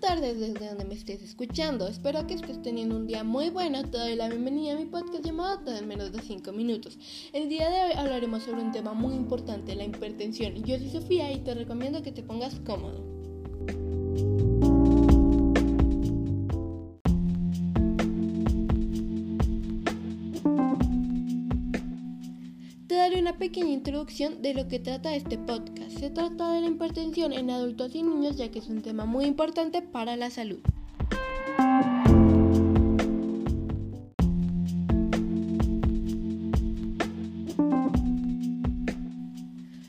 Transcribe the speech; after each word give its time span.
tardes 0.00 0.38
desde 0.38 0.68
donde 0.68 0.84
me 0.84 0.94
estés 0.94 1.20
escuchando. 1.22 1.88
Espero 1.88 2.24
que 2.28 2.34
estés 2.34 2.62
teniendo 2.62 2.94
un 2.94 3.08
día 3.08 3.24
muy 3.24 3.50
bueno. 3.50 3.82
Te 3.82 3.98
doy 3.98 4.14
la 4.14 4.28
bienvenida 4.28 4.74
a 4.74 4.76
mi 4.76 4.84
podcast 4.84 5.24
llamado 5.24 5.58
Todo 5.58 5.76
en 5.76 5.88
menos 5.88 6.12
de 6.12 6.22
5 6.22 6.52
minutos. 6.52 6.96
El 7.32 7.48
día 7.48 7.68
de 7.68 7.86
hoy 7.86 7.92
hablaremos 7.96 8.44
sobre 8.44 8.62
un 8.62 8.70
tema 8.70 8.94
muy 8.94 9.14
importante, 9.14 9.74
la 9.74 9.82
hipertensión. 9.82 10.54
Yo 10.62 10.78
soy 10.78 10.90
Sofía 10.90 11.32
y 11.32 11.40
te 11.40 11.54
recomiendo 11.54 12.00
que 12.04 12.12
te 12.12 12.22
pongas 12.22 12.60
cómodo. 12.60 14.45
Te 22.86 22.94
daré 22.94 23.18
una 23.18 23.36
pequeña 23.36 23.72
introducción 23.72 24.42
de 24.42 24.54
lo 24.54 24.68
que 24.68 24.78
trata 24.78 25.16
este 25.16 25.38
podcast. 25.38 25.98
Se 25.98 26.08
trata 26.08 26.52
de 26.52 26.60
la 26.60 26.68
hipertensión 26.68 27.32
en 27.32 27.50
adultos 27.50 27.96
y 27.96 28.04
niños 28.04 28.36
ya 28.36 28.52
que 28.52 28.60
es 28.60 28.68
un 28.68 28.80
tema 28.80 29.06
muy 29.06 29.24
importante 29.24 29.82
para 29.82 30.14
la 30.14 30.30
salud. 30.30 30.60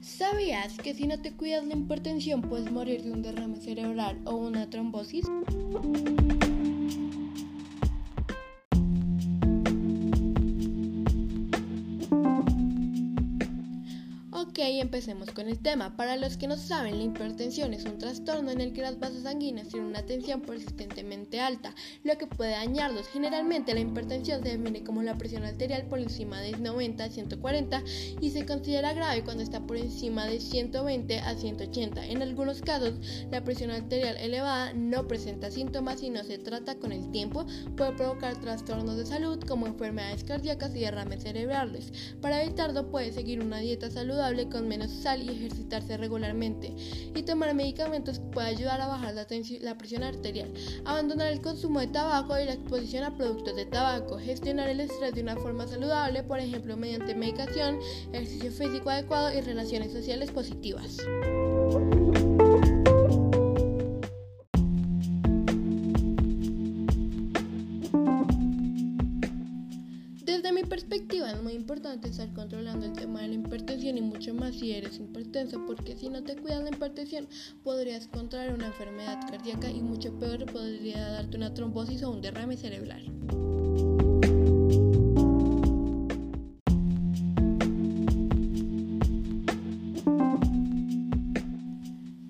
¿Sabías 0.00 0.76
que 0.78 0.92
si 0.92 1.06
no 1.06 1.20
te 1.20 1.30
cuidas 1.36 1.64
la 1.64 1.76
hipertensión 1.76 2.42
puedes 2.42 2.72
morir 2.72 3.04
de 3.04 3.12
un 3.12 3.22
derrame 3.22 3.54
cerebral 3.54 4.18
o 4.24 4.34
una 4.34 4.68
trombosis? 4.68 5.26
Ok, 14.60 14.66
empecemos 14.68 15.30
con 15.30 15.48
el 15.48 15.58
tema. 15.58 15.96
Para 15.96 16.18
los 16.18 16.36
que 16.36 16.46
no 16.46 16.58
saben, 16.58 16.98
la 16.98 17.04
hipertensión 17.04 17.72
es 17.72 17.86
un 17.86 17.96
trastorno 17.96 18.50
en 18.50 18.60
el 18.60 18.74
que 18.74 18.82
las 18.82 19.00
bases 19.00 19.22
sanguíneas 19.22 19.68
tienen 19.68 19.88
una 19.88 20.04
tensión 20.04 20.42
persistentemente 20.42 21.40
alta, 21.40 21.74
lo 22.04 22.18
que 22.18 22.26
puede 22.26 22.50
dañarlos. 22.50 23.08
Generalmente 23.08 23.72
la 23.72 23.80
hipertensión 23.80 24.42
se 24.42 24.58
define 24.58 24.84
como 24.84 25.02
la 25.02 25.16
presión 25.16 25.44
arterial 25.44 25.86
por 25.86 25.98
encima 25.98 26.42
de 26.42 26.58
90 26.58 27.04
a 27.04 27.08
140 27.08 27.82
y 28.20 28.30
se 28.32 28.44
considera 28.44 28.92
grave 28.92 29.24
cuando 29.24 29.42
está 29.42 29.60
por 29.60 29.78
encima 29.78 30.26
de 30.26 30.40
120 30.40 31.20
a 31.20 31.34
180. 31.34 32.06
En 32.08 32.20
algunos 32.20 32.60
casos, 32.60 32.98
la 33.30 33.42
presión 33.42 33.70
arterial 33.70 34.18
elevada 34.18 34.74
no 34.74 35.08
presenta 35.08 35.50
síntomas 35.50 36.02
y 36.02 36.10
no 36.10 36.22
se 36.22 36.36
trata 36.36 36.74
con 36.74 36.92
el 36.92 37.10
tiempo. 37.10 37.46
Puede 37.78 37.92
provocar 37.92 38.38
trastornos 38.38 38.98
de 38.98 39.06
salud 39.06 39.42
como 39.48 39.66
enfermedades 39.66 40.22
cardíacas 40.22 40.76
y 40.76 40.80
derrames 40.80 41.22
cerebrales. 41.22 41.92
Para 42.20 42.42
evitarlo, 42.42 42.90
puede 42.90 43.10
seguir 43.10 43.40
una 43.40 43.60
dieta 43.60 43.90
saludable 43.90 44.49
con 44.50 44.68
menos 44.68 44.90
sal 44.90 45.22
y 45.22 45.30
ejercitarse 45.30 45.96
regularmente. 45.96 46.74
Y 47.14 47.22
tomar 47.22 47.54
medicamentos 47.54 48.20
puede 48.32 48.48
ayudar 48.48 48.80
a 48.80 48.88
bajar 48.88 49.14
la, 49.14 49.26
la 49.60 49.78
presión 49.78 50.02
arterial. 50.02 50.52
Abandonar 50.84 51.32
el 51.32 51.40
consumo 51.40 51.80
de 51.80 51.86
tabaco 51.86 52.38
y 52.38 52.44
la 52.44 52.54
exposición 52.54 53.04
a 53.04 53.16
productos 53.16 53.56
de 53.56 53.66
tabaco. 53.66 54.18
Gestionar 54.18 54.68
el 54.68 54.80
estrés 54.80 55.14
de 55.14 55.22
una 55.22 55.36
forma 55.36 55.66
saludable, 55.66 56.22
por 56.22 56.38
ejemplo 56.38 56.76
mediante 56.76 57.14
medicación, 57.14 57.78
ejercicio 58.12 58.50
físico 58.50 58.90
adecuado 58.90 59.32
y 59.36 59.40
relaciones 59.40 59.92
sociales 59.92 60.30
positivas. 60.30 60.98
Perspectiva 70.70 71.32
es 71.32 71.42
muy 71.42 71.54
importante 71.54 72.08
estar 72.08 72.32
controlando 72.32 72.86
el 72.86 72.92
tema 72.92 73.22
de 73.22 73.28
la 73.28 73.34
hipertensión 73.34 73.98
y 73.98 74.02
mucho 74.02 74.32
más 74.34 74.54
si 74.54 74.70
eres 74.70 75.00
hipertenso 75.00 75.66
porque 75.66 75.96
si 75.96 76.08
no 76.08 76.22
te 76.22 76.36
cuidas 76.36 76.62
la 76.62 76.70
hipertensión 76.70 77.26
podrías 77.64 78.06
contraer 78.06 78.54
una 78.54 78.68
enfermedad 78.68 79.18
cardíaca 79.28 79.68
y 79.68 79.82
mucho 79.82 80.16
peor 80.20 80.46
podría 80.46 81.08
darte 81.08 81.36
una 81.36 81.52
trombosis 81.52 82.04
o 82.04 82.12
un 82.12 82.22
derrame 82.22 82.56
cerebral. 82.56 83.02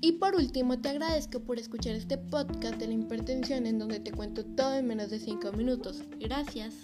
Y 0.00 0.12
por 0.12 0.34
último, 0.34 0.80
te 0.80 0.88
agradezco 0.88 1.40
por 1.40 1.58
escuchar 1.58 1.94
este 1.94 2.16
podcast 2.16 2.76
de 2.76 2.88
la 2.88 2.94
hipertensión 2.94 3.66
en 3.66 3.78
donde 3.78 4.00
te 4.00 4.10
cuento 4.10 4.42
todo 4.44 4.74
en 4.74 4.86
menos 4.86 5.10
de 5.10 5.18
5 5.18 5.52
minutos. 5.52 6.02
Gracias. 6.18 6.74